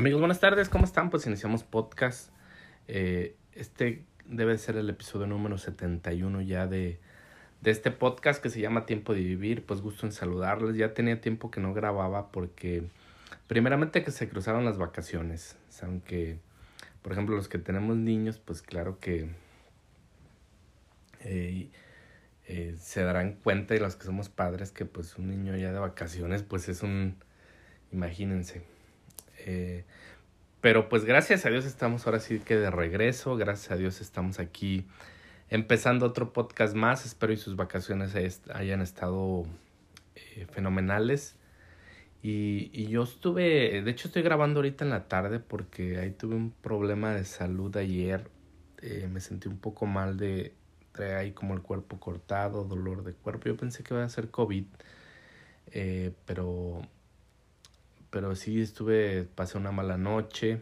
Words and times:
Amigos, 0.00 0.20
buenas 0.22 0.40
tardes, 0.40 0.70
¿cómo 0.70 0.86
están? 0.86 1.10
Pues 1.10 1.26
iniciamos 1.26 1.62
podcast. 1.62 2.30
Eh, 2.88 3.36
este 3.52 4.02
debe 4.24 4.56
ser 4.56 4.78
el 4.78 4.88
episodio 4.88 5.26
número 5.26 5.58
71 5.58 6.40
ya 6.40 6.66
de, 6.66 6.98
de 7.60 7.70
este 7.70 7.90
podcast 7.90 8.42
que 8.42 8.48
se 8.48 8.62
llama 8.62 8.86
Tiempo 8.86 9.12
de 9.12 9.20
Vivir. 9.20 9.66
Pues 9.66 9.82
gusto 9.82 10.06
en 10.06 10.12
saludarles. 10.12 10.74
Ya 10.76 10.94
tenía 10.94 11.20
tiempo 11.20 11.50
que 11.50 11.60
no 11.60 11.74
grababa 11.74 12.32
porque 12.32 12.84
primeramente 13.46 14.02
que 14.02 14.10
se 14.10 14.26
cruzaron 14.26 14.64
las 14.64 14.78
vacaciones. 14.78 15.58
Saben 15.68 16.00
que, 16.00 16.38
por 17.02 17.12
ejemplo, 17.12 17.36
los 17.36 17.48
que 17.48 17.58
tenemos 17.58 17.94
niños, 17.94 18.38
pues 18.38 18.62
claro 18.62 19.00
que 19.00 19.28
eh, 21.20 21.68
eh, 22.46 22.74
se 22.80 23.02
darán 23.02 23.34
cuenta 23.34 23.74
y 23.74 23.78
los 23.78 23.96
que 23.96 24.04
somos 24.04 24.30
padres 24.30 24.72
que 24.72 24.86
pues 24.86 25.18
un 25.18 25.28
niño 25.28 25.54
ya 25.58 25.72
de 25.72 25.78
vacaciones 25.78 26.42
pues 26.42 26.70
es 26.70 26.82
un, 26.82 27.16
imagínense 27.92 28.62
eh, 29.46 29.84
pero 30.60 30.88
pues 30.88 31.04
gracias 31.04 31.46
a 31.46 31.50
Dios 31.50 31.64
estamos 31.64 32.06
ahora 32.06 32.20
sí 32.20 32.40
que 32.40 32.56
de 32.56 32.70
regreso, 32.70 33.36
gracias 33.36 33.70
a 33.72 33.76
Dios 33.76 34.00
estamos 34.00 34.38
aquí 34.38 34.86
empezando 35.48 36.06
otro 36.06 36.32
podcast 36.32 36.74
más, 36.74 37.06
espero 37.06 37.32
y 37.32 37.36
sus 37.36 37.56
vacaciones 37.56 38.14
hayan 38.52 38.82
estado 38.82 39.44
eh, 40.14 40.46
fenomenales. 40.50 41.36
Y, 42.22 42.70
y, 42.74 42.88
yo 42.88 43.04
estuve, 43.04 43.80
de 43.80 43.90
hecho 43.90 44.08
estoy 44.08 44.20
grabando 44.20 44.58
ahorita 44.58 44.84
en 44.84 44.90
la 44.90 45.08
tarde 45.08 45.40
porque 45.40 45.98
ahí 45.98 46.10
tuve 46.10 46.34
un 46.34 46.50
problema 46.50 47.14
de 47.14 47.24
salud 47.24 47.74
ayer, 47.78 48.28
eh, 48.82 49.08
me 49.10 49.20
sentí 49.20 49.48
un 49.48 49.56
poco 49.58 49.86
mal 49.86 50.18
de, 50.18 50.52
traer 50.92 51.16
ahí 51.16 51.32
como 51.32 51.54
el 51.54 51.62
cuerpo 51.62 51.98
cortado, 51.98 52.64
dolor 52.64 53.04
de 53.04 53.14
cuerpo, 53.14 53.46
yo 53.46 53.56
pensé 53.56 53.82
que 53.82 53.94
iba 53.94 54.04
a 54.04 54.08
ser 54.10 54.30
COVID, 54.30 54.66
pero 56.26 56.82
pero 58.10 58.34
sí 58.34 58.60
estuve, 58.60 59.24
pasé 59.24 59.58
una 59.58 59.72
mala 59.72 59.96
noche 59.96 60.60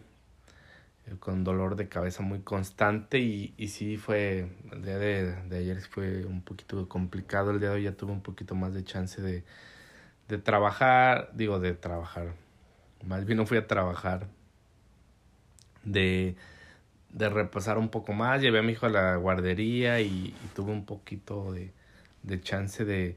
eh, 1.06 1.16
con 1.18 1.44
dolor 1.44 1.76
de 1.76 1.88
cabeza 1.88 2.22
muy 2.22 2.40
constante 2.40 3.18
y, 3.18 3.54
y 3.56 3.68
sí 3.68 3.96
fue, 3.96 4.48
el 4.72 4.82
día 4.84 4.98
de, 4.98 5.34
de, 5.44 5.58
ayer 5.58 5.80
fue 5.80 6.24
un 6.24 6.42
poquito 6.42 6.88
complicado, 6.88 7.50
el 7.50 7.60
día 7.60 7.70
de 7.70 7.76
hoy 7.76 7.82
ya 7.84 7.92
tuve 7.92 8.12
un 8.12 8.22
poquito 8.22 8.54
más 8.54 8.74
de 8.74 8.84
chance 8.84 9.20
de, 9.22 9.44
de 10.28 10.38
trabajar, 10.38 11.30
digo 11.34 11.58
de 11.60 11.74
trabajar, 11.74 12.34
más 13.06 13.24
bien 13.24 13.38
no 13.38 13.46
fui 13.46 13.58
a 13.58 13.66
trabajar, 13.66 14.26
de, 15.84 16.36
de 17.10 17.28
repasar 17.30 17.78
un 17.78 17.88
poco 17.88 18.12
más, 18.12 18.42
llevé 18.42 18.58
a 18.58 18.62
mi 18.62 18.72
hijo 18.72 18.86
a 18.86 18.90
la 18.90 19.16
guardería 19.16 20.00
y, 20.00 20.06
y 20.44 20.48
tuve 20.54 20.72
un 20.72 20.84
poquito 20.84 21.52
de, 21.52 21.72
de 22.22 22.40
chance 22.40 22.84
de, 22.84 23.16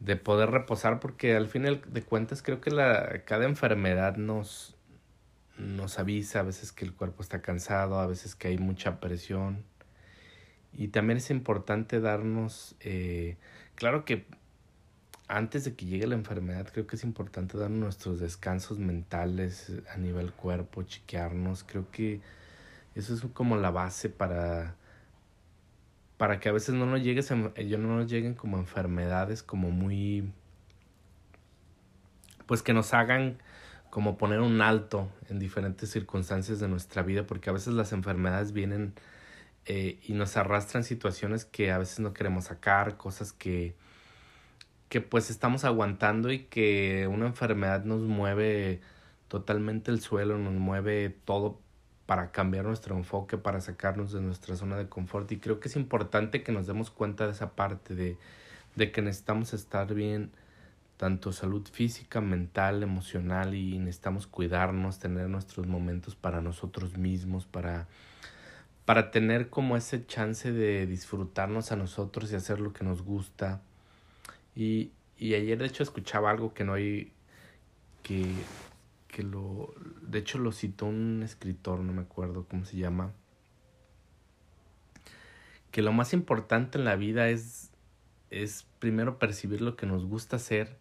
de 0.00 0.16
poder 0.16 0.50
reposar 0.50 1.00
porque 1.00 1.36
al 1.36 1.48
final 1.48 1.82
de 1.86 2.02
cuentas 2.02 2.42
creo 2.42 2.60
que 2.60 2.70
la, 2.70 3.22
cada 3.24 3.44
enfermedad 3.44 4.16
nos, 4.16 4.76
nos 5.58 5.98
avisa 5.98 6.40
a 6.40 6.42
veces 6.42 6.72
que 6.72 6.84
el 6.84 6.92
cuerpo 6.92 7.22
está 7.22 7.40
cansado, 7.40 7.98
a 7.98 8.06
veces 8.06 8.34
que 8.34 8.48
hay 8.48 8.58
mucha 8.58 9.00
presión. 9.00 9.64
Y 10.72 10.88
también 10.88 11.16
es 11.18 11.30
importante 11.30 12.00
darnos, 12.00 12.76
eh, 12.80 13.36
claro 13.74 14.04
que 14.04 14.26
antes 15.28 15.64
de 15.64 15.74
que 15.74 15.86
llegue 15.86 16.06
la 16.06 16.14
enfermedad 16.14 16.68
creo 16.72 16.86
que 16.86 16.96
es 16.96 17.02
importante 17.02 17.58
darnos 17.58 17.80
nuestros 17.80 18.20
descansos 18.20 18.78
mentales 18.78 19.72
a 19.92 19.96
nivel 19.96 20.32
cuerpo, 20.32 20.82
chequearnos, 20.82 21.64
creo 21.64 21.90
que 21.90 22.20
eso 22.94 23.14
es 23.14 23.22
como 23.32 23.56
la 23.56 23.70
base 23.70 24.08
para 24.08 24.76
para 26.16 26.40
que 26.40 26.48
a 26.48 26.52
veces 26.52 26.74
no 26.74 26.86
nos 26.86 27.02
llegues 27.02 27.30
ellos 27.56 27.80
no 27.80 27.96
nos 27.96 28.10
lleguen 28.10 28.34
como 28.34 28.58
enfermedades 28.58 29.42
como 29.42 29.70
muy 29.70 30.30
pues 32.46 32.62
que 32.62 32.72
nos 32.72 32.94
hagan 32.94 33.38
como 33.90 34.18
poner 34.18 34.40
un 34.40 34.60
alto 34.60 35.08
en 35.28 35.38
diferentes 35.38 35.90
circunstancias 35.90 36.60
de 36.60 36.68
nuestra 36.68 37.02
vida 37.02 37.26
porque 37.26 37.50
a 37.50 37.52
veces 37.52 37.74
las 37.74 37.92
enfermedades 37.92 38.52
vienen 38.52 38.94
eh, 39.66 39.98
y 40.06 40.12
nos 40.12 40.36
arrastran 40.36 40.84
situaciones 40.84 41.44
que 41.44 41.72
a 41.72 41.78
veces 41.78 42.00
no 42.00 42.12
queremos 42.14 42.44
sacar 42.44 42.96
cosas 42.96 43.32
que 43.32 43.74
que 44.88 45.00
pues 45.00 45.30
estamos 45.30 45.64
aguantando 45.64 46.30
y 46.30 46.44
que 46.44 47.08
una 47.10 47.26
enfermedad 47.26 47.84
nos 47.84 48.02
mueve 48.02 48.80
totalmente 49.28 49.90
el 49.90 50.00
suelo 50.00 50.38
nos 50.38 50.54
mueve 50.54 51.10
todo 51.24 51.60
para 52.06 52.30
cambiar 52.30 52.64
nuestro 52.64 52.96
enfoque, 52.96 53.36
para 53.36 53.60
sacarnos 53.60 54.12
de 54.12 54.20
nuestra 54.20 54.56
zona 54.56 54.76
de 54.76 54.88
confort. 54.88 55.30
Y 55.32 55.38
creo 55.38 55.58
que 55.60 55.68
es 55.68 55.76
importante 55.76 56.42
que 56.42 56.52
nos 56.52 56.66
demos 56.66 56.90
cuenta 56.90 57.26
de 57.26 57.32
esa 57.32 57.50
parte 57.50 57.94
de, 57.94 58.16
de 58.76 58.92
que 58.92 59.02
necesitamos 59.02 59.52
estar 59.52 59.92
bien, 59.92 60.30
tanto 60.96 61.32
salud 61.32 61.66
física, 61.70 62.20
mental, 62.20 62.82
emocional, 62.84 63.54
y 63.54 63.78
necesitamos 63.78 64.28
cuidarnos, 64.28 65.00
tener 65.00 65.28
nuestros 65.28 65.66
momentos 65.66 66.14
para 66.14 66.40
nosotros 66.40 66.96
mismos, 66.96 67.44
para, 67.44 67.88
para 68.84 69.10
tener 69.10 69.50
como 69.50 69.76
ese 69.76 70.06
chance 70.06 70.52
de 70.52 70.86
disfrutarnos 70.86 71.72
a 71.72 71.76
nosotros 71.76 72.30
y 72.30 72.36
hacer 72.36 72.60
lo 72.60 72.72
que 72.72 72.84
nos 72.84 73.02
gusta. 73.02 73.60
Y, 74.54 74.92
y 75.18 75.34
ayer 75.34 75.58
de 75.58 75.66
hecho 75.66 75.82
escuchaba 75.82 76.30
algo 76.30 76.54
que 76.54 76.64
no 76.64 76.74
hay, 76.74 77.12
que 78.04 78.24
que 79.16 79.22
lo, 79.22 79.72
de 80.02 80.18
hecho 80.18 80.36
lo 80.36 80.52
citó 80.52 80.84
un 80.84 81.22
escritor, 81.22 81.78
no 81.78 81.94
me 81.94 82.02
acuerdo 82.02 82.44
cómo 82.46 82.66
se 82.66 82.76
llama, 82.76 83.14
que 85.70 85.80
lo 85.80 85.90
más 85.90 86.12
importante 86.12 86.76
en 86.76 86.84
la 86.84 86.96
vida 86.96 87.30
es, 87.30 87.70
es 88.28 88.66
primero 88.78 89.18
percibir 89.18 89.62
lo 89.62 89.74
que 89.74 89.86
nos 89.86 90.04
gusta 90.04 90.36
hacer 90.36 90.76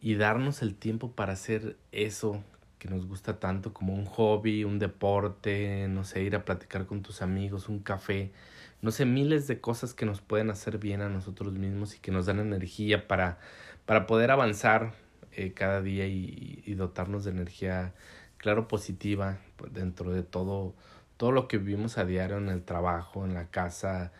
y 0.00 0.16
darnos 0.16 0.60
el 0.60 0.74
tiempo 0.74 1.12
para 1.12 1.34
hacer 1.34 1.76
eso 1.92 2.42
que 2.80 2.88
nos 2.88 3.06
gusta 3.06 3.38
tanto 3.38 3.72
como 3.72 3.94
un 3.94 4.06
hobby, 4.06 4.64
un 4.64 4.80
deporte, 4.80 5.86
no 5.86 6.02
sé, 6.02 6.24
ir 6.24 6.34
a 6.34 6.44
platicar 6.44 6.86
con 6.86 7.02
tus 7.02 7.22
amigos, 7.22 7.68
un 7.68 7.78
café, 7.78 8.32
no 8.80 8.90
sé, 8.90 9.04
miles 9.04 9.46
de 9.46 9.60
cosas 9.60 9.94
que 9.94 10.04
nos 10.04 10.20
pueden 10.20 10.50
hacer 10.50 10.78
bien 10.78 11.00
a 11.00 11.08
nosotros 11.08 11.52
mismos 11.52 11.94
y 11.94 12.00
que 12.00 12.10
nos 12.10 12.26
dan 12.26 12.40
energía 12.40 13.06
para, 13.06 13.38
para 13.86 14.08
poder 14.08 14.32
avanzar 14.32 14.94
eh, 15.34 15.52
cada 15.52 15.82
día 15.82 16.06
y, 16.06 16.74
dotarnos 16.74 17.24
de 17.24 17.30
energía, 17.30 17.94
claro, 18.36 18.68
positiva 18.68 19.38
pues, 19.56 19.72
dentro 19.72 20.12
de 20.12 20.22
todo, 20.22 20.74
todo 21.16 21.32
lo 21.32 21.48
que 21.48 21.58
vivimos 21.58 21.98
a 21.98 22.04
diario 22.04 22.38
en 22.38 22.48
el 22.48 22.62
trabajo, 22.62 23.24
en 23.24 23.34
la 23.34 23.48
casa. 23.48 24.12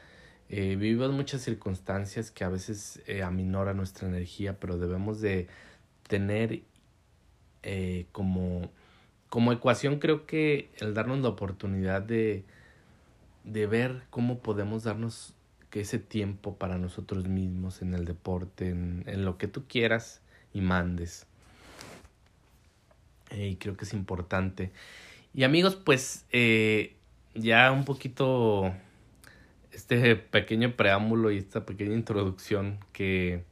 Eh, 0.49 0.77
vivimos 0.77 1.11
muchas 1.13 1.41
circunstancias 1.41 2.31
que 2.31 2.45
a 2.45 2.49
veces 2.51 3.03
eh, 3.07 3.23
aminoran 3.23 3.79
nuestra 3.79 4.07
energía, 4.07 4.61
pero 4.61 4.79
debemos 4.79 5.21
de 5.21 5.49
tener 6.09 6.63
eh, 7.63 8.07
como, 8.13 8.71
como 9.29 9.53
ecuación 9.53 9.99
creo 9.99 10.27
que 10.27 10.71
el 10.79 10.95
darnos 10.95 11.21
la 11.21 11.29
oportunidad 11.29 12.03
de, 12.03 12.45
de 13.45 13.67
ver 13.67 14.03
cómo 14.11 14.41
podemos 14.41 14.83
darnos 14.83 15.35
que 15.71 15.81
ese 15.81 15.99
tiempo 15.99 16.57
para 16.57 16.77
nosotros 16.77 17.29
mismos 17.29 17.81
en 17.81 17.95
el 17.95 18.05
deporte, 18.05 18.69
en, 18.69 19.05
en 19.07 19.25
lo 19.25 19.39
que 19.39 19.49
tú 19.49 19.65
quieras, 19.69 20.21
y 20.53 20.61
mandes. 20.61 21.27
Eh, 23.31 23.49
y 23.49 23.57
creo 23.57 23.77
que 23.77 23.85
es 23.85 23.93
importante. 23.95 24.71
Y 25.35 25.45
amigos, 25.45 25.77
pues 25.77 26.27
eh, 26.31 26.97
ya 27.35 27.73
un 27.73 27.85
poquito 27.85 28.75
este 29.73 30.17
pequeño 30.17 30.77
preámbulo 30.77 31.31
y 31.31 31.39
esta 31.39 31.65
pequeña 31.65 31.95
introducción 31.95 32.79
que, 32.93 33.45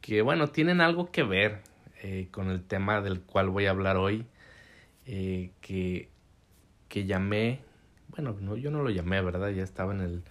que 0.00 0.22
bueno, 0.22 0.48
tienen 0.48 0.80
algo 0.80 1.12
que 1.12 1.22
ver 1.22 1.60
eh, 2.02 2.28
con 2.32 2.50
el 2.50 2.62
tema 2.64 3.00
del 3.00 3.20
cual 3.20 3.50
voy 3.50 3.66
a 3.66 3.70
hablar 3.70 3.96
hoy, 3.96 4.26
que, 5.04 6.08
que 6.88 7.06
llamé, 7.06 7.60
bueno, 8.08 8.36
no, 8.40 8.56
yo 8.56 8.70
no 8.70 8.82
lo 8.82 8.90
llamé, 8.90 9.20
¿verdad? 9.20 9.50
Ya 9.50 9.62
estaba 9.62 9.92
en, 9.92 10.00
el, 10.00 10.22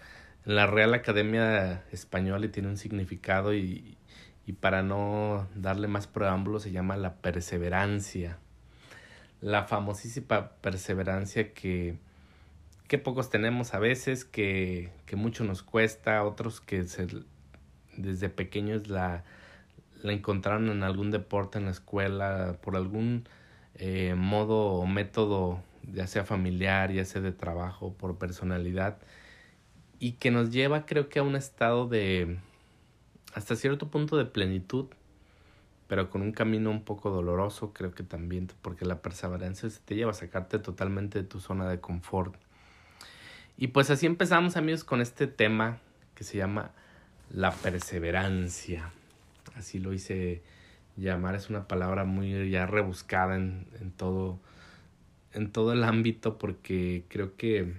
en 0.46 0.56
la 0.56 0.66
Real 0.68 0.94
Academia 0.94 1.84
Española 1.92 2.46
y 2.46 2.50
tiene 2.50 2.70
un 2.70 2.78
significado 2.78 3.54
y, 3.54 3.98
y 4.46 4.54
para 4.54 4.82
no 4.84 5.48
darle 5.56 5.88
más 5.88 6.08
preámbulo 6.08 6.60
se 6.60 6.72
llama 6.72 6.98
la 6.98 7.16
perseverancia. 7.16 8.38
La 9.40 9.64
famosísima 9.64 10.52
perseverancia 10.62 11.54
que, 11.54 11.98
que 12.88 12.98
pocos 12.98 13.30
tenemos 13.30 13.74
a 13.74 13.80
veces, 13.80 14.26
que, 14.26 14.92
que 15.06 15.16
mucho 15.16 15.44
nos 15.44 15.64
cuesta, 15.64 16.24
otros 16.24 16.62
que 16.62 16.86
desde 17.98 18.30
pequeños 18.30 18.88
la, 18.88 19.24
la 20.02 20.14
encontraron 20.14 20.70
en 20.70 20.84
algún 20.84 21.12
deporte 21.12 21.58
en 21.58 21.66
la 21.66 21.72
escuela, 21.72 22.58
por 22.62 22.76
algún 22.76 23.28
eh, 23.76 24.16
modo 24.16 24.74
o 24.74 24.86
método, 24.86 25.64
ya 25.92 26.08
sea 26.08 26.24
familiar, 26.24 26.92
ya 26.92 27.06
sea 27.06 27.22
de 27.22 27.32
trabajo, 27.32 27.94
por 27.94 28.18
personalidad, 28.18 28.98
y 30.00 30.14
que 30.14 30.32
nos 30.32 30.52
lleva 30.52 30.86
creo 30.86 31.10
que 31.10 31.20
a 31.20 31.24
un 31.24 31.36
estado 31.36 31.88
de, 31.88 32.38
hasta 33.34 33.56
cierto 33.56 33.90
punto 33.90 34.18
de 34.18 34.26
plenitud, 34.26 34.88
pero 35.88 36.10
con 36.10 36.22
un 36.22 36.32
camino 36.32 36.72
un 36.72 36.84
poco 36.84 37.10
doloroso, 37.10 37.74
creo 37.74 37.92
que 37.94 38.04
también, 38.04 38.50
porque 38.62 38.86
la 38.86 39.02
perseverancia 39.02 39.70
se 39.70 39.80
te 39.82 39.96
lleva 39.96 40.12
a 40.12 40.16
sacarte 40.16 40.60
totalmente 40.60 41.20
de 41.20 41.28
tu 41.28 41.40
zona 41.40 41.70
de 41.70 41.80
confort. 41.80 42.36
Y 43.58 43.68
pues 43.68 43.90
así 43.90 44.06
empezamos 44.06 44.58
amigos 44.58 44.84
con 44.84 45.02
este 45.02 45.28
tema 45.28 45.80
que 46.16 46.24
se 46.24 46.38
llama 46.38 46.72
la 47.30 47.52
perseverancia. 47.52 48.92
Así 49.56 49.80
lo 49.80 49.94
hice 49.94 50.42
llamar, 50.98 51.36
es 51.36 51.50
una 51.50 51.68
palabra 51.68 52.06
muy 52.06 52.50
ya 52.50 52.66
rebuscada 52.66 53.36
en, 53.36 53.68
en 53.80 53.92
todo, 53.92 54.40
en 55.34 55.52
todo 55.52 55.74
el 55.74 55.84
ámbito 55.84 56.38
porque 56.38 57.06
creo 57.10 57.36
que 57.36 57.74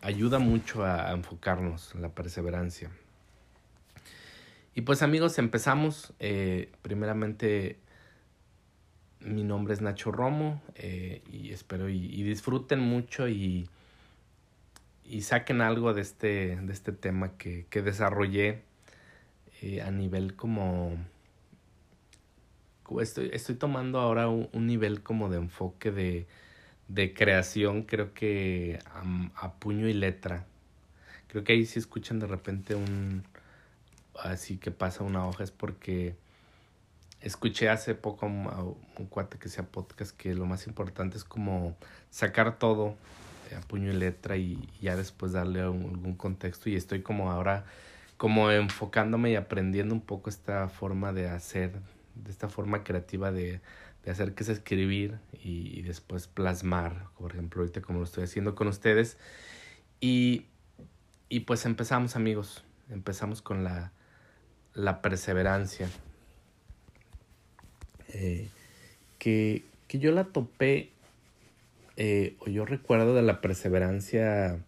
ayuda 0.00 0.38
mucho 0.38 0.84
a, 0.84 1.10
enfocarnos 1.12 1.94
en 1.94 2.02
la 2.02 2.10
perseverancia. 2.10 2.90
Y 4.78 4.82
pues 4.82 5.02
amigos, 5.02 5.40
empezamos. 5.40 6.12
Eh, 6.20 6.70
primeramente, 6.82 7.80
mi 9.18 9.42
nombre 9.42 9.74
es 9.74 9.80
Nacho 9.80 10.12
Romo 10.12 10.62
eh, 10.76 11.20
y 11.32 11.50
espero 11.50 11.88
y, 11.88 12.22
disfruten 12.22 12.78
mucho 12.78 13.26
y, 13.28 13.68
y 15.04 15.22
saquen 15.22 15.62
algo 15.62 15.94
de 15.94 16.02
este, 16.02 16.54
de 16.62 16.72
este 16.72 16.92
tema 16.92 17.36
que, 17.36 17.66
que 17.70 17.82
desarrollé 17.82 18.62
eh, 19.62 19.82
a 19.82 19.90
nivel 19.90 20.36
como... 20.36 20.96
Estoy, 23.00 23.30
estoy 23.32 23.56
tomando 23.56 23.98
ahora 23.98 24.28
un, 24.28 24.48
nivel 24.68 25.02
como 25.02 25.28
de 25.28 25.38
enfoque 25.38 25.90
de, 25.90 26.28
de 26.86 27.14
creación, 27.14 27.82
creo 27.82 28.14
que 28.14 28.78
a, 29.34 29.54
puño 29.54 29.88
y 29.88 29.92
letra. 29.92 30.46
Creo 31.26 31.42
que 31.42 31.54
ahí 31.54 31.66
si 31.66 31.80
escuchan 31.80 32.20
de 32.20 32.28
repente 32.28 32.76
un... 32.76 33.24
Así 34.22 34.58
que 34.58 34.70
pasa 34.70 35.04
una 35.04 35.26
hoja 35.26 35.44
es 35.44 35.50
porque 35.50 36.16
escuché 37.20 37.68
hace 37.68 37.94
poco 37.94 38.26
a 38.26 38.28
un, 38.28 39.06
cuate 39.06 39.38
que 39.38 39.48
sea 39.48 39.64
podcast 39.64 40.16
que 40.16 40.34
lo 40.34 40.46
más 40.46 40.66
importante 40.66 41.16
es 41.16 41.24
como 41.24 41.76
sacar 42.10 42.58
todo 42.58 42.96
eh, 43.50 43.56
a 43.56 43.60
puño 43.60 43.90
y 43.90 43.96
letra 43.96 44.36
y, 44.36 44.68
ya 44.80 44.96
después 44.96 45.32
darle 45.32 45.60
algún 45.60 46.16
contexto. 46.16 46.68
Y 46.70 46.76
estoy 46.76 47.02
como 47.02 47.30
ahora 47.30 47.64
como 48.16 48.50
enfocándome 48.50 49.30
y 49.30 49.36
aprendiendo 49.36 49.94
un 49.94 50.00
poco 50.00 50.28
esta 50.28 50.68
forma 50.68 51.12
de 51.12 51.28
hacer, 51.28 51.72
de 52.16 52.30
esta 52.30 52.48
forma 52.48 52.82
creativa 52.82 53.30
de, 53.30 53.60
de 54.04 54.10
hacer 54.10 54.34
que 54.34 54.42
es 54.42 54.48
escribir 54.48 55.18
y, 55.32 55.82
después 55.82 56.26
plasmar, 56.26 57.06
por 57.16 57.32
ejemplo 57.32 57.62
ahorita 57.62 57.80
como 57.80 58.00
lo 58.00 58.04
estoy 58.04 58.24
haciendo 58.24 58.54
con 58.54 58.68
ustedes. 58.68 59.16
Y, 60.00 60.46
y 61.28 61.40
pues 61.40 61.64
empezamos 61.64 62.16
amigos, 62.16 62.64
empezamos 62.90 63.42
con 63.42 63.64
la, 63.64 63.92
la 64.78 65.02
perseverancia 65.02 65.88
eh, 68.14 68.48
que, 69.18 69.64
que, 69.88 69.98
yo 69.98 70.12
la 70.12 70.24
topé, 70.24 70.90
eh, 71.96 72.36
o 72.38 72.48
yo 72.48 72.64
recuerdo 72.64 73.14
de 73.14 73.22
la 73.22 73.40
perseverancia 73.40 74.60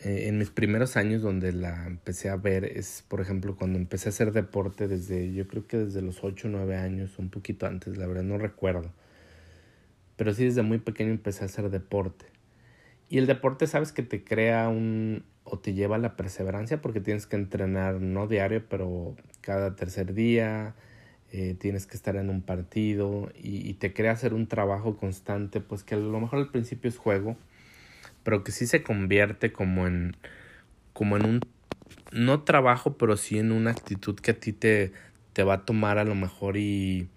eh, 0.00 0.26
en 0.26 0.38
mis 0.38 0.50
primeros 0.50 0.96
años 0.96 1.22
donde 1.22 1.52
la 1.52 1.86
empecé 1.86 2.28
a 2.28 2.36
ver, 2.36 2.64
es 2.64 3.04
por 3.06 3.20
ejemplo 3.20 3.54
cuando 3.56 3.78
empecé 3.78 4.08
a 4.08 4.10
hacer 4.10 4.32
deporte 4.32 4.88
desde, 4.88 5.32
yo 5.32 5.46
creo 5.46 5.66
que 5.68 5.76
desde 5.78 6.02
los 6.02 6.24
8 6.24 6.48
o 6.48 6.50
9 6.50 6.76
años, 6.76 7.18
un 7.18 7.30
poquito 7.30 7.66
antes, 7.66 7.96
la 7.96 8.08
verdad 8.08 8.24
no 8.24 8.38
recuerdo. 8.38 8.90
Pero 10.16 10.34
sí 10.34 10.44
desde 10.44 10.62
muy 10.62 10.78
pequeño 10.78 11.10
empecé 11.10 11.44
a 11.44 11.46
hacer 11.46 11.70
deporte. 11.70 12.26
Y 13.08 13.18
el 13.18 13.26
deporte 13.26 13.68
sabes 13.68 13.92
que 13.92 14.02
te 14.02 14.24
crea 14.24 14.68
un 14.68 15.24
o 15.44 15.58
te 15.58 15.74
lleva 15.74 15.96
a 15.96 15.98
la 15.98 16.16
perseverancia 16.16 16.80
porque 16.80 17.00
tienes 17.00 17.26
que 17.26 17.36
entrenar 17.36 18.00
no 18.00 18.26
diario, 18.26 18.64
pero 18.68 19.14
cada 19.42 19.76
tercer 19.76 20.14
día, 20.14 20.74
eh, 21.36 21.56
tienes 21.58 21.86
que 21.86 21.96
estar 21.96 22.16
en 22.16 22.30
un 22.30 22.42
partido 22.42 23.30
y, 23.42 23.74
te 23.74 23.92
crea 23.92 24.12
hacer 24.12 24.34
un 24.34 24.46
trabajo 24.46 24.96
constante, 24.96 25.60
pues 25.60 25.82
que 25.82 25.96
a 25.96 25.98
lo 25.98 26.20
mejor 26.20 26.38
al 26.38 26.50
principio 26.50 26.88
es 26.88 26.96
juego, 26.96 27.36
pero 28.22 28.44
que 28.44 28.52
sí 28.52 28.66
se 28.66 28.84
convierte 28.84 29.52
como 29.52 29.86
en, 29.88 30.16
como 30.92 31.16
en 31.16 31.26
un, 31.26 31.40
no 32.12 32.42
trabajo, 32.44 32.96
pero 32.96 33.16
sí 33.16 33.38
en 33.38 33.52
una 33.52 33.72
actitud 33.72 34.14
que 34.14 34.30
a 34.30 34.38
ti 34.40 34.52
te, 34.52 34.92
te 35.32 35.42
va 35.42 35.54
a 35.54 35.64
tomar 35.64 35.98
a 35.98 36.04
lo 36.04 36.14
mejor 36.14 36.56
y 36.56 37.08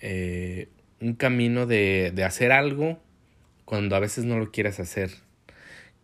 eh, 0.00 0.68
un 1.00 1.14
camino 1.14 1.66
de, 1.66 2.12
de 2.14 2.24
hacer 2.24 2.52
algo 2.52 2.98
cuando 3.64 3.96
a 3.96 4.00
veces 4.00 4.24
no 4.24 4.38
lo 4.38 4.50
quieres 4.50 4.80
hacer. 4.80 5.12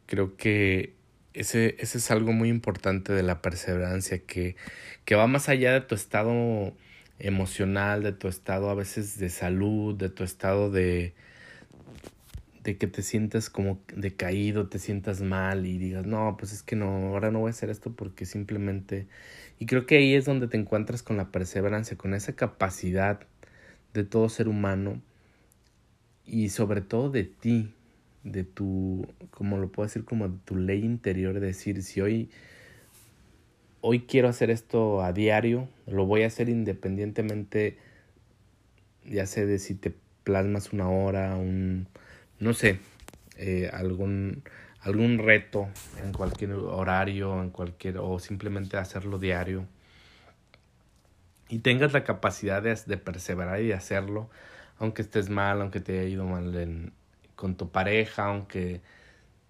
Creo 0.07 0.37
que 0.37 0.95
ese, 1.35 1.77
ese 1.79 1.99
es 1.99 2.11
algo 2.11 2.33
muy 2.33 2.49
importante 2.49 3.13
de 3.13 3.23
la 3.23 3.43
perseverancia, 3.43 4.19
que, 4.19 4.57
que 5.05 5.15
va 5.15 5.27
más 5.27 5.49
allá 5.49 5.73
de 5.73 5.81
tu 5.83 5.95
estado 5.95 6.75
emocional, 7.19 8.03
de 8.03 8.13
tu 8.13 8.29
estado 8.29 8.71
a 8.71 8.75
veces 8.75 9.19
de 9.19 9.31
salud, 9.31 9.95
de 9.97 10.11
tu 10.11 10.25
estado 10.25 10.71
de, 10.71 11.15
de 12.65 12.77
que 12.77 12.87
te 12.87 13.03
sientas 13.03 13.51
como 13.51 13.81
decaído, 13.95 14.69
te 14.69 14.79
sientas 14.79 15.21
mal 15.21 15.67
y 15.67 15.79
digas, 15.79 16.07
no, 16.07 16.37
pues 16.39 16.53
es 16.53 16.63
que 16.63 16.77
no, 16.77 17.09
ahora 17.09 17.31
no 17.31 17.41
voy 17.41 17.49
a 17.49 17.51
hacer 17.51 17.71
esto 17.71 17.93
porque 17.93 18.27
simplemente... 18.27 19.07
Y 19.59 19.67
creo 19.67 19.87
que 19.87 19.97
ahí 19.97 20.15
es 20.15 20.25
donde 20.25 20.49
te 20.49 20.57
encuentras 20.57 21.03
con 21.03 21.17
la 21.17 21.31
perseverancia, 21.31 21.97
con 21.97 22.15
esa 22.15 22.35
capacidad 22.35 23.21
de 23.95 24.05
todo 24.05 24.29
ser 24.29 24.49
humano 24.49 25.01
y 26.27 26.49
sobre 26.49 26.81
todo 26.81 27.11
de 27.11 27.25
ti, 27.25 27.75
de 28.25 28.45
tu, 28.45 29.07
como 29.31 29.59
lo 29.59 29.71
puedo 29.71 29.87
decir, 29.87 30.05
como 30.05 30.29
de 30.29 30.39
tu 30.45 30.57
ley 30.57 30.85
interior, 30.85 31.35
de 31.35 31.47
decir, 31.47 31.83
si 31.83 32.01
hoy 32.01 32.31
hoy 33.83 34.07
quiero 34.07 34.29
hacer 34.29 34.51
esto 34.51 35.03
a 35.03 35.13
diario, 35.13 35.69
lo 35.87 36.07
voy 36.07 36.23
a 36.23 36.29
hacer 36.29 36.49
independientemente, 36.49 37.77
ya 39.05 39.27
sé 39.27 39.45
de 39.45 39.59
si 39.59 39.75
te 39.75 39.93
plasmas 40.25 40.73
una 40.73 40.89
hora, 40.89 41.35
un, 41.37 41.89
no 42.39 42.55
sé, 42.55 42.79
eh, 43.37 43.69
algún, 43.73 44.45
algún 44.81 45.19
reto 45.19 45.69
en 46.03 46.13
cualquier 46.13 46.53
horario, 46.53 47.43
en 47.43 47.51
cualquier, 47.51 47.99
o 47.99 48.19
simplemente 48.21 48.77
hacerlo 48.77 49.19
diario. 49.19 49.67
Y 51.49 51.59
tengas 51.59 51.93
la 51.93 52.05
capacidad 52.05 52.63
de, 52.63 52.79
de 52.87 52.97
perseverar 52.97 53.61
y 53.61 53.67
de 53.67 53.75
hacerlo, 53.75 54.31
aunque 54.79 55.03
estés 55.03 55.29
mal, 55.29 55.61
aunque 55.61 55.81
te 55.81 55.99
haya 55.99 56.09
ido 56.09 56.25
mal 56.25 56.55
en, 56.55 56.93
con 57.37 57.57
tu 57.57 57.71
pareja, 57.71 58.27
aunque 58.27 58.81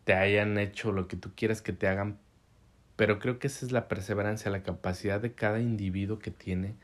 te 0.04 0.14
hayan 0.14 0.58
hecho 0.58 0.92
lo 0.92 1.08
que 1.08 1.16
tú 1.16 1.30
quieres 1.34 1.62
que 1.62 1.72
te 1.72 1.88
hagan, 1.88 2.18
pero 2.96 3.18
creo 3.18 3.38
que 3.38 3.46
esa 3.46 3.64
es 3.66 3.72
la 3.72 3.88
perseverancia, 3.88 4.50
la 4.50 4.62
capacidad 4.62 5.20
de 5.20 5.32
cada 5.32 5.60
individuo 5.60 6.18
que 6.18 6.30
tiene 6.30 6.74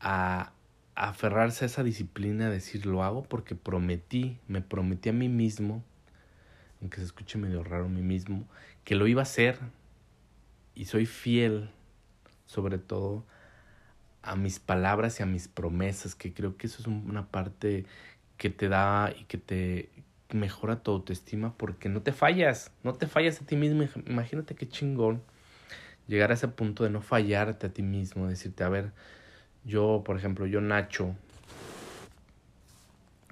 a, 0.00 0.52
aferrarse 0.94 1.64
a 1.64 1.66
esa 1.66 1.82
disciplina, 1.82 2.46
a 2.46 2.50
decir 2.50 2.86
lo 2.86 3.02
hago 3.02 3.24
porque 3.24 3.54
prometí, 3.54 4.38
me 4.46 4.62
prometí 4.62 5.08
a 5.08 5.12
mí 5.12 5.28
mismo, 5.28 5.82
aunque 6.80 6.98
se 6.98 7.04
escuche 7.04 7.38
medio 7.38 7.64
raro 7.64 7.86
a 7.86 7.88
mí 7.88 8.02
mismo, 8.02 8.46
que 8.84 8.94
lo 8.94 9.06
iba 9.06 9.22
a 9.22 9.24
hacer 9.24 9.58
y 10.74 10.84
soy 10.84 11.06
fiel 11.06 11.70
sobre 12.46 12.78
todo 12.78 13.24
a 14.22 14.36
mis 14.36 14.58
palabras 14.58 15.20
y 15.20 15.22
a 15.22 15.26
mis 15.26 15.48
promesas, 15.48 16.14
que 16.14 16.32
creo 16.32 16.56
que 16.56 16.66
eso 16.66 16.80
es 16.80 16.86
una 16.86 17.26
parte 17.26 17.84
que 18.36 18.50
te 18.50 18.68
da 18.68 19.12
y 19.16 19.24
que 19.24 19.38
te 19.38 19.90
mejora 20.32 20.82
tu 20.82 20.90
autoestima 20.90 21.54
porque 21.56 21.88
no 21.88 22.02
te 22.02 22.12
fallas, 22.12 22.72
no 22.82 22.94
te 22.94 23.06
fallas 23.06 23.40
a 23.40 23.46
ti 23.46 23.56
mismo, 23.56 23.84
imagínate 24.06 24.54
qué 24.54 24.68
chingón 24.68 25.22
llegar 26.08 26.30
a 26.30 26.34
ese 26.34 26.48
punto 26.48 26.84
de 26.84 26.90
no 26.90 27.00
fallarte 27.00 27.66
a 27.66 27.72
ti 27.72 27.82
mismo, 27.82 28.28
decirte, 28.28 28.64
a 28.64 28.68
ver, 28.68 28.92
yo, 29.64 30.02
por 30.04 30.16
ejemplo, 30.16 30.46
yo 30.46 30.60
Nacho, 30.60 31.14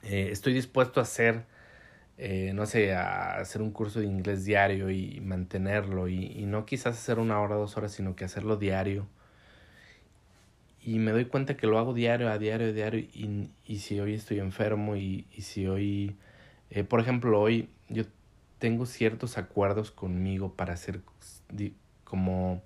eh, 0.02 0.28
estoy 0.30 0.54
dispuesto 0.54 1.00
a 1.00 1.04
hacer, 1.04 1.44
eh, 2.18 2.52
no 2.54 2.66
sé, 2.66 2.94
a 2.94 3.36
hacer 3.36 3.62
un 3.62 3.70
curso 3.70 4.00
de 4.00 4.06
inglés 4.06 4.44
diario 4.44 4.90
y 4.90 5.20
mantenerlo, 5.20 6.08
y, 6.08 6.44
no 6.46 6.66
quizás 6.66 6.98
hacer 6.98 7.18
una 7.18 7.40
hora, 7.40 7.56
dos 7.56 7.76
horas, 7.76 7.92
sino 7.92 8.16
que 8.16 8.24
hacerlo 8.24 8.56
diario. 8.56 9.06
Y 10.84 10.98
me 10.98 11.12
doy 11.12 11.26
cuenta 11.26 11.56
que 11.56 11.66
lo 11.68 11.78
hago 11.78 11.94
diario, 11.94 12.28
a 12.28 12.38
diario, 12.38 12.68
a 12.68 12.72
diario, 12.72 13.00
y, 13.00 13.50
y 13.64 13.78
si 13.78 14.00
hoy 14.00 14.14
estoy 14.14 14.40
enfermo, 14.40 14.96
y, 14.96 15.26
y 15.32 15.42
si 15.42 15.68
hoy, 15.68 16.16
eh, 16.74 16.84
por 16.84 17.00
ejemplo, 17.00 17.38
hoy 17.38 17.68
yo 17.88 18.04
tengo 18.58 18.86
ciertos 18.86 19.36
acuerdos 19.36 19.90
conmigo 19.90 20.54
para 20.54 20.72
hacer 20.72 21.00
como 22.04 22.62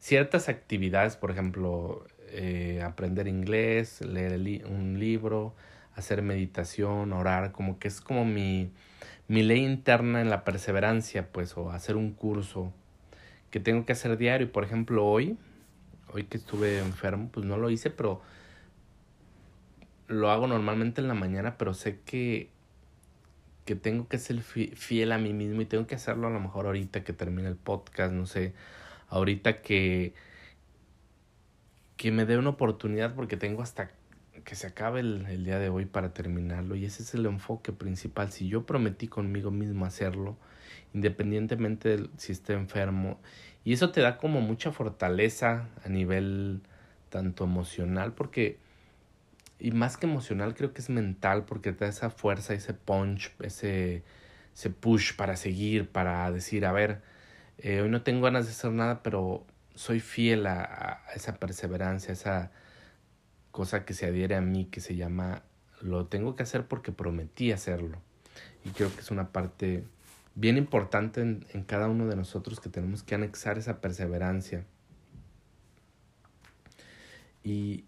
ciertas 0.00 0.48
actividades, 0.48 1.16
por 1.16 1.30
ejemplo, 1.30 2.04
eh, 2.30 2.82
aprender 2.84 3.28
inglés, 3.28 4.00
leer 4.00 4.66
un 4.66 4.98
libro, 4.98 5.54
hacer 5.94 6.20
meditación, 6.22 7.12
orar, 7.12 7.52
como 7.52 7.78
que 7.78 7.86
es 7.86 8.00
como 8.00 8.24
mi, 8.24 8.72
mi 9.28 9.44
ley 9.44 9.64
interna 9.64 10.20
en 10.20 10.30
la 10.30 10.42
perseverancia, 10.42 11.28
pues, 11.30 11.56
o 11.56 11.70
hacer 11.70 11.94
un 11.94 12.12
curso 12.12 12.72
que 13.50 13.60
tengo 13.60 13.86
que 13.86 13.92
hacer 13.92 14.16
diario. 14.18 14.50
Por 14.50 14.64
ejemplo, 14.64 15.06
hoy, 15.06 15.38
hoy 16.12 16.24
que 16.24 16.38
estuve 16.38 16.80
enfermo, 16.80 17.30
pues 17.32 17.46
no 17.46 17.56
lo 17.56 17.70
hice, 17.70 17.90
pero 17.90 18.20
lo 20.08 20.30
hago 20.30 20.48
normalmente 20.48 21.00
en 21.00 21.08
la 21.08 21.14
mañana, 21.14 21.56
pero 21.56 21.72
sé 21.72 22.00
que, 22.04 22.50
que 23.64 23.74
tengo 23.74 24.08
que 24.08 24.18
ser 24.18 24.42
fiel 24.42 25.12
a 25.12 25.18
mí 25.18 25.32
mismo 25.32 25.62
y 25.62 25.66
tengo 25.66 25.86
que 25.86 25.94
hacerlo 25.94 26.26
a 26.26 26.30
lo 26.30 26.40
mejor 26.40 26.66
ahorita 26.66 27.04
que 27.04 27.12
termine 27.12 27.48
el 27.48 27.56
podcast, 27.56 28.12
no 28.12 28.26
sé, 28.26 28.52
ahorita 29.08 29.62
que, 29.62 30.14
que 31.96 32.12
me 32.12 32.26
dé 32.26 32.36
una 32.36 32.50
oportunidad 32.50 33.14
porque 33.14 33.36
tengo 33.36 33.62
hasta 33.62 33.90
que 34.44 34.54
se 34.54 34.66
acabe 34.66 35.00
el, 35.00 35.24
el, 35.26 35.44
día 35.44 35.58
de 35.58 35.70
hoy 35.70 35.86
para 35.86 36.12
terminarlo 36.12 36.76
y 36.76 36.84
ese 36.84 37.02
es 37.02 37.14
el 37.14 37.24
enfoque 37.24 37.72
principal. 37.72 38.30
Si 38.30 38.48
yo 38.48 38.66
prometí 38.66 39.08
conmigo 39.08 39.50
mismo 39.50 39.86
hacerlo, 39.86 40.36
independientemente 40.92 41.96
de 41.96 42.10
si 42.18 42.32
esté 42.32 42.52
enfermo, 42.52 43.18
y 43.64 43.72
eso 43.72 43.90
te 43.90 44.02
da 44.02 44.18
como 44.18 44.42
mucha 44.42 44.72
fortaleza 44.72 45.68
a 45.84 45.88
nivel 45.88 46.60
tanto 47.08 47.44
emocional 47.44 48.12
porque 48.12 48.58
y 49.64 49.70
más 49.70 49.96
que 49.96 50.04
emocional 50.06 50.54
creo 50.54 50.74
que 50.74 50.82
es 50.82 50.90
mental 50.90 51.46
porque 51.46 51.72
te 51.72 51.86
da 51.86 51.90
esa 51.90 52.10
fuerza, 52.10 52.52
ese 52.52 52.74
punch, 52.74 53.32
ese, 53.40 54.02
ese 54.54 54.68
push 54.68 55.16
para 55.16 55.36
seguir, 55.36 55.88
para 55.90 56.30
decir, 56.30 56.66
a 56.66 56.72
ver, 56.72 57.00
eh, 57.56 57.80
hoy 57.80 57.88
no 57.88 58.02
tengo 58.02 58.20
ganas 58.20 58.44
de 58.44 58.50
hacer 58.50 58.72
nada, 58.72 59.02
pero 59.02 59.46
soy 59.74 60.00
fiel 60.00 60.46
a, 60.46 61.00
a 61.08 61.12
esa 61.14 61.36
perseverancia, 61.36 62.12
esa 62.12 62.52
cosa 63.52 63.86
que 63.86 63.94
se 63.94 64.04
adhiere 64.04 64.36
a 64.36 64.42
mí, 64.42 64.66
que 64.66 64.82
se 64.82 64.96
llama, 64.96 65.44
lo 65.80 66.08
tengo 66.08 66.36
que 66.36 66.42
hacer 66.42 66.66
porque 66.66 66.92
prometí 66.92 67.50
hacerlo. 67.50 68.02
Y 68.66 68.68
creo 68.68 68.94
que 68.94 69.00
es 69.00 69.10
una 69.10 69.32
parte 69.32 69.82
bien 70.34 70.58
importante 70.58 71.22
en, 71.22 71.46
en 71.54 71.64
cada 71.64 71.88
uno 71.88 72.06
de 72.06 72.16
nosotros 72.16 72.60
que 72.60 72.68
tenemos 72.68 73.02
que 73.02 73.14
anexar 73.14 73.56
esa 73.56 73.80
perseverancia. 73.80 74.66
Y, 77.42 77.86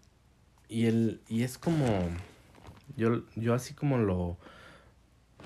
y, 0.69 1.19
y 1.27 1.43
es 1.43 1.57
como, 1.57 1.85
yo, 2.95 3.23
yo 3.35 3.53
así 3.53 3.73
como 3.73 3.97
lo, 3.97 4.37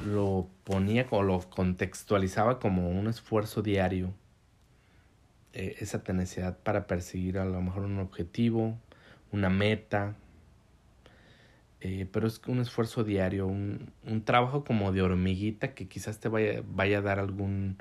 lo 0.05 0.47
ponía 0.63 1.07
o 1.11 1.23
lo 1.23 1.39
contextualizaba 1.49 2.59
como 2.59 2.89
un 2.89 3.07
esfuerzo 3.07 3.61
diario, 3.61 4.13
eh, 5.53 5.75
esa 5.79 6.03
tenacidad 6.03 6.57
para 6.59 6.87
perseguir 6.87 7.37
a 7.37 7.45
lo 7.45 7.61
mejor 7.61 7.83
un 7.83 7.99
objetivo, 7.99 8.77
una 9.31 9.49
meta, 9.49 10.15
eh, 11.81 12.07
pero 12.11 12.27
es 12.27 12.41
un 12.47 12.59
esfuerzo 12.59 13.03
diario, 13.03 13.47
un, 13.47 13.91
un, 14.05 14.23
trabajo 14.23 14.63
como 14.63 14.91
de 14.91 15.01
hormiguita 15.01 15.73
que 15.73 15.87
quizás 15.87 16.19
te 16.19 16.29
vaya, 16.29 16.63
vaya 16.65 16.99
a 16.99 17.01
dar 17.01 17.19
algún, 17.19 17.77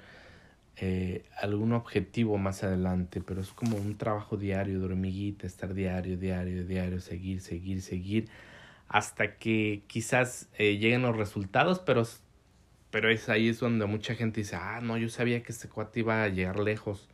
eh, 0.83 1.27
algún 1.37 1.75
objetivo 1.75 2.39
más 2.39 2.65
adelante, 2.65 3.21
pero 3.21 3.43
es 3.43 3.51
como 3.51 3.77
un 3.77 3.99
trabajo 3.99 4.39
diario 4.39 4.79
de 4.79 4.87
hormiguita, 4.87 5.47
estar 5.47 5.75
diario, 5.75 6.17
diario, 6.17 6.65
diario, 6.65 7.01
seguir, 7.01 7.43
seguir, 7.43 7.83
seguir, 7.83 8.31
hasta 8.89 9.37
que 9.37 9.83
quizás 9.89 10.49
eh, 10.57 10.79
lleguen 10.79 11.03
los 11.03 11.15
resultados, 11.19 11.81
pero, 11.81 12.05
pero 12.91 13.11
es 13.11 13.29
ahí 13.29 13.51
es 13.51 13.61
donde 13.61 13.85
mucha 13.85 14.15
gente 14.15 14.41
dice, 14.41 14.57
ah, 14.57 14.81
no, 14.83 14.97
yo 14.97 15.11
sabía 15.11 15.43
que 15.43 15.53
este 15.53 15.69
cuate 15.69 16.01
iba 16.01 16.23
a 16.23 16.29
llegar 16.29 16.59
lejos. 16.59 17.11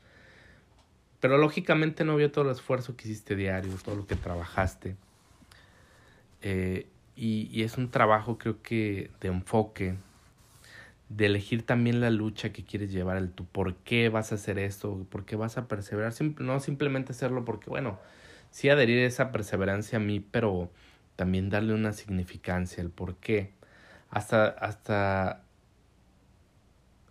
Pero 1.18 1.37
lógicamente 1.37 2.04
no 2.04 2.14
vio 2.14 2.30
todo 2.30 2.44
el 2.44 2.52
esfuerzo 2.52 2.96
que 2.96 3.08
hiciste 3.08 3.35
diario, 3.35 3.73
todo 3.85 3.96
lo 3.96 4.06
que 4.06 4.14
trabajaste. 4.14 4.94
Eh, 6.40 6.87
y, 7.16 7.49
y, 7.50 7.64
es 7.64 7.78
un 7.78 7.90
trabajo 7.90 8.38
creo 8.38 8.62
que 8.62 9.11
de 9.20 9.26
enfoque, 9.26 9.96
de 11.08 11.26
elegir 11.26 11.64
también 11.64 12.00
la 12.00 12.10
lucha 12.10 12.52
que 12.52 12.64
quieres 12.64 12.92
llevar, 12.92 13.16
el 13.16 13.30
tu 13.30 13.46
por 13.46 13.76
qué 13.76 14.08
vas 14.08 14.32
a 14.32 14.36
hacer 14.36 14.58
esto, 14.58 15.06
por 15.10 15.25
qué 15.25 15.36
vas 15.36 15.56
a 15.56 15.68
perseverar, 15.68 16.12
no 16.38 16.60
simplemente 16.60 17.12
hacerlo 17.12 17.44
porque, 17.44 17.70
bueno, 17.70 17.98
sí 18.50 18.68
adherir 18.68 18.98
esa 18.98 19.32
perseverancia 19.32 19.98
a 19.98 20.00
mí, 20.00 20.20
pero 20.20 20.70
también 21.14 21.50
darle 21.50 21.75
una 21.75 21.92
significancia, 21.92 22.82
el 22.82 22.90
por 22.90 23.16
qué. 23.16 23.52
Hasta, 24.10 24.46
hasta 24.48 25.42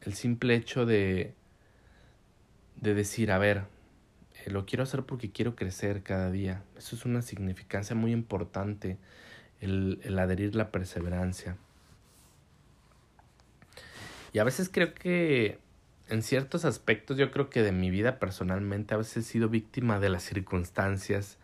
el 0.01 0.13
simple 0.13 0.55
hecho 0.55 0.85
de, 0.85 1.33
de 2.75 2.93
decir, 2.93 3.31
a 3.31 3.37
ver, 3.37 3.63
eh, 4.45 4.51
lo 4.51 4.65
quiero 4.65 4.83
hacer 4.83 5.03
porque 5.03 5.31
quiero 5.31 5.55
crecer 5.55 6.03
cada 6.03 6.31
día. 6.31 6.63
Eso 6.77 6.95
es 6.95 7.05
una 7.05 7.21
significancia 7.21 7.95
muy 7.95 8.11
importante, 8.11 8.97
el, 9.61 9.99
el 10.03 10.19
adherir 10.19 10.55
la 10.55 10.71
perseverancia. 10.71 11.57
Y 14.35 14.39
a 14.39 14.43
veces 14.43 14.69
creo 14.69 14.93
que 14.93 15.59
en 16.09 16.21
ciertos 16.21 16.65
aspectos 16.65 17.15
yo 17.15 17.31
creo 17.31 17.49
que 17.49 17.63
de 17.63 17.71
mi 17.71 17.89
vida 17.89 18.19
personalmente 18.19 18.93
a 18.93 18.97
veces 18.97 19.15
he 19.15 19.21
sido 19.21 19.47
víctima 19.47 20.01
de 20.01 20.09
las 20.09 20.23
circunstancias, 20.23 21.37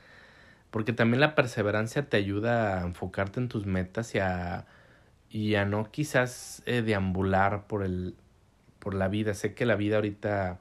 porque 0.71 0.91
también 0.91 1.21
la 1.21 1.33
perseverancia 1.33 2.09
te 2.09 2.17
ayuda 2.17 2.79
a 2.79 2.85
enfocarte 2.85 3.39
en 3.39 3.47
tus 3.47 3.65
metas 3.65 4.13
y 4.13 4.19
a, 4.19 4.65
y 5.29 5.55
a 5.55 5.63
no 5.63 5.89
quizás 5.89 6.63
eh, 6.65 6.81
deambular 6.81 7.65
por, 7.65 7.85
el, 7.85 8.13
por 8.79 8.93
la 8.93 9.07
vida. 9.07 9.35
Sé 9.35 9.53
que 9.53 9.65
la 9.65 9.77
vida 9.77 9.95
ahorita 9.95 10.59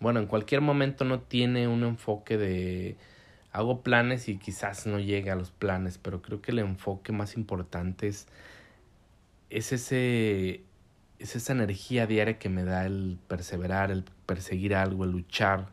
bueno, 0.00 0.18
en 0.18 0.26
cualquier 0.26 0.62
momento 0.62 1.04
no 1.04 1.20
tiene 1.20 1.68
un 1.68 1.84
enfoque 1.84 2.38
de 2.38 2.96
hago 3.52 3.82
planes 3.82 4.28
y 4.28 4.36
quizás 4.36 4.88
no 4.88 4.98
llegue 4.98 5.30
a 5.30 5.36
los 5.36 5.52
planes, 5.52 5.96
pero 5.96 6.22
creo 6.22 6.42
que 6.42 6.50
el 6.50 6.58
enfoque 6.58 7.12
más 7.12 7.36
importante 7.36 8.08
es, 8.08 8.26
es 9.48 9.72
ese 9.72 10.62
es 11.22 11.36
esa 11.36 11.52
energía 11.52 12.06
diaria 12.06 12.38
que 12.38 12.48
me 12.48 12.64
da 12.64 12.84
el 12.84 13.18
perseverar, 13.28 13.92
el 13.92 14.04
perseguir 14.26 14.74
algo, 14.74 15.04
el 15.04 15.12
luchar 15.12 15.68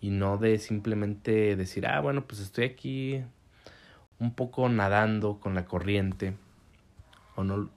y 0.00 0.10
no 0.10 0.38
de 0.38 0.58
simplemente 0.58 1.54
decir, 1.54 1.86
ah, 1.86 2.00
bueno, 2.00 2.26
pues 2.26 2.40
estoy 2.40 2.64
aquí 2.64 3.22
un 4.18 4.34
poco 4.34 4.68
nadando 4.68 5.38
con 5.38 5.54
la 5.54 5.64
corriente 5.66 6.34
o 7.36 7.44
no 7.44 7.70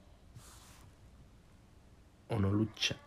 o 2.28 2.40
no 2.40 2.50
lucha 2.50 2.98